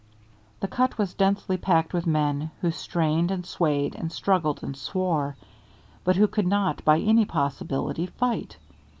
The 0.61 0.67
cut 0.67 0.97
was 0.97 1.13
densely 1.13 1.57
packed 1.57 1.93
with 1.93 2.07
men 2.07 2.49
who 2.61 2.71
strained 2.71 3.29
and 3.29 3.45
swayed 3.45 3.93
and 3.93 4.11
struggled 4.11 4.63
and 4.63 4.75
swore, 4.75 5.35
but 6.03 6.15
who 6.15 6.25
could 6.27 6.47
not 6.47 6.83
by 6.83 6.97
any 6.99 7.23
possibility 7.25 8.07
fight. 8.07 8.57